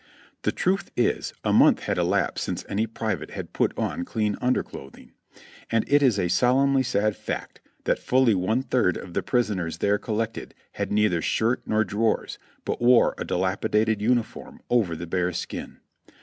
[0.41, 5.11] The truth is, a month had elapsed since any private had put on clean underclothing;
[5.69, 9.99] and it is a solemnly sad fact tliat fully one third of the prisoners there
[9.99, 15.77] collected had neither shirt nor drawers, but wore a dilapidated uniform over the bare skin.